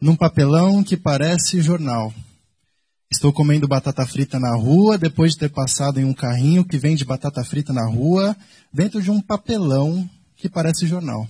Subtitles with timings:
[0.00, 2.12] num papelão que parece jornal.
[3.10, 7.04] Estou comendo batata frita na rua depois de ter passado em um carrinho que vende
[7.04, 8.36] batata frita na rua,
[8.72, 11.26] dentro de um papelão que parece jornal.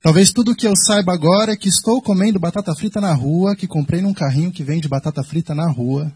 [0.00, 3.56] Talvez tudo o que eu saiba agora é que estou comendo batata frita na rua,
[3.56, 6.12] que comprei num carrinho que vende batata frita na rua,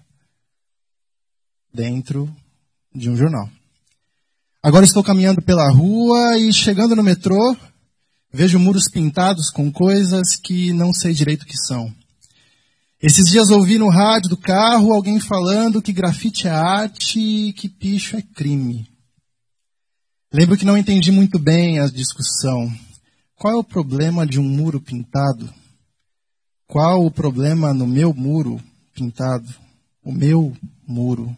[1.72, 2.30] dentro
[2.94, 3.48] de um jornal.
[4.62, 7.56] Agora estou caminhando pela rua e chegando no metrô,
[8.32, 11.94] vejo muros pintados com coisas que não sei direito o que são.
[13.00, 17.68] Esses dias ouvi no rádio do carro alguém falando que grafite é arte e que
[17.68, 18.88] picho é crime.
[20.32, 22.72] Lembro que não entendi muito bem a discussão.
[23.34, 25.52] Qual é o problema de um muro pintado?
[26.66, 28.62] Qual o problema no meu muro
[28.94, 29.52] pintado?
[30.02, 31.36] O meu muro.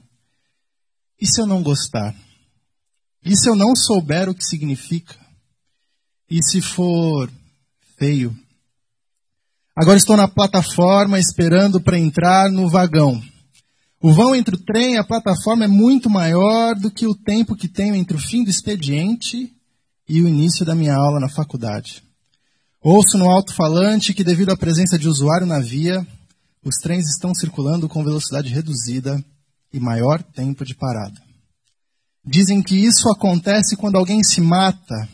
[1.20, 2.14] E se eu não gostar?
[3.24, 5.23] E se eu não souber o que significa?
[6.30, 7.30] E se for
[7.98, 8.36] feio?
[9.76, 13.22] Agora estou na plataforma esperando para entrar no vagão.
[14.00, 17.56] O vão entre o trem e a plataforma é muito maior do que o tempo
[17.56, 19.52] que tenho entre o fim do expediente
[20.08, 22.02] e o início da minha aula na faculdade.
[22.82, 26.06] Ouço no alto-falante que, devido à presença de usuário na via,
[26.62, 29.22] os trens estão circulando com velocidade reduzida
[29.72, 31.20] e maior tempo de parada.
[32.24, 35.08] Dizem que isso acontece quando alguém se mata,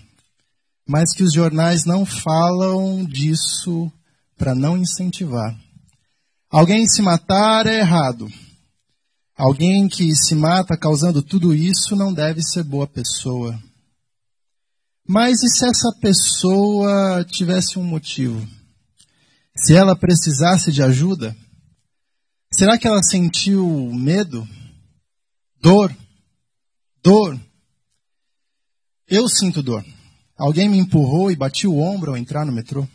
[0.90, 3.92] mas que os jornais não falam disso
[4.36, 5.56] para não incentivar.
[6.50, 8.28] Alguém se matar é errado.
[9.36, 13.56] Alguém que se mata causando tudo isso não deve ser boa pessoa.
[15.06, 18.44] Mas e se essa pessoa tivesse um motivo?
[19.56, 21.36] Se ela precisasse de ajuda?
[22.52, 24.44] Será que ela sentiu medo?
[25.62, 25.96] Dor?
[27.00, 27.40] Dor.
[29.06, 29.84] Eu sinto dor.
[30.40, 32.88] Alguém me empurrou e bati o ombro ao entrar no metrô.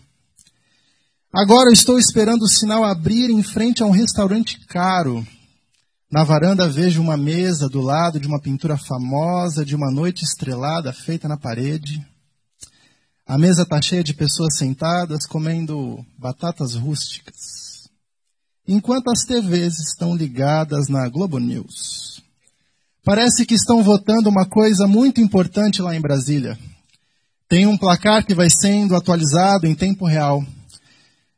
[1.32, 5.24] Agora estou esperando o sinal abrir em frente a um restaurante caro.
[6.12, 10.92] Na varanda vejo uma mesa do lado de uma pintura famosa de uma noite estrelada
[10.92, 12.04] feita na parede.
[13.28, 17.88] A mesa está cheia de pessoas sentadas comendo batatas rústicas,
[18.68, 22.24] enquanto as TVs estão ligadas na Globo News.
[23.04, 26.58] Parece que estão votando uma coisa muito importante lá em Brasília.
[27.56, 30.46] Tem um placar que vai sendo atualizado em tempo real.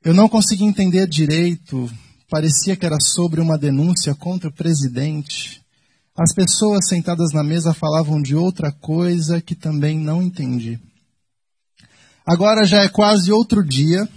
[0.03, 1.87] Eu não consegui entender direito.
[2.27, 5.61] Parecia que era sobre uma denúncia contra o presidente.
[6.17, 10.79] As pessoas sentadas na mesa falavam de outra coisa que também não entendi.
[12.25, 14.09] Agora já é quase outro dia.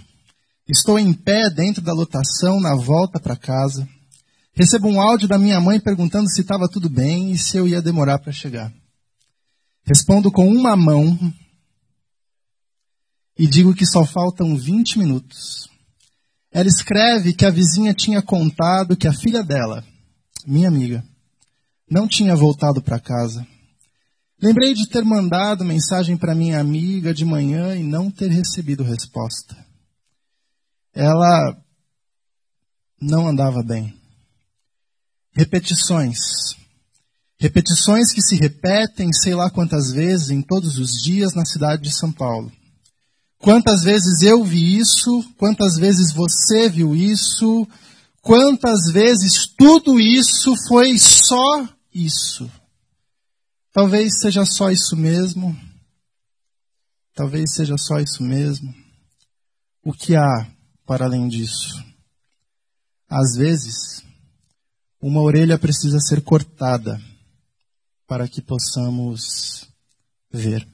[0.67, 3.87] Estou em pé dentro da lotação na volta para casa.
[4.55, 7.79] Recebo um áudio da minha mãe perguntando se estava tudo bem e se eu ia
[7.79, 8.73] demorar para chegar.
[9.85, 11.15] Respondo com uma mão
[13.37, 15.69] e digo que só faltam 20 minutos.
[16.51, 19.83] Ela escreve que a vizinha tinha contado que a filha dela,
[20.45, 21.03] minha amiga,
[21.89, 23.45] não tinha voltado para casa.
[24.41, 29.55] Lembrei de ter mandado mensagem para minha amiga de manhã e não ter recebido resposta.
[30.93, 31.55] Ela
[32.99, 33.93] não andava bem.
[35.33, 36.55] Repetições.
[37.39, 41.91] Repetições que se repetem sei lá quantas vezes em todos os dias na cidade de
[41.91, 42.51] São Paulo.
[43.41, 47.67] Quantas vezes eu vi isso, quantas vezes você viu isso,
[48.21, 52.49] quantas vezes tudo isso foi só isso.
[53.73, 55.59] Talvez seja só isso mesmo.
[57.15, 58.71] Talvez seja só isso mesmo.
[59.83, 60.47] O que há
[60.85, 61.83] para além disso?
[63.09, 64.03] Às vezes,
[65.01, 67.01] uma orelha precisa ser cortada
[68.05, 69.67] para que possamos
[70.31, 70.67] ver.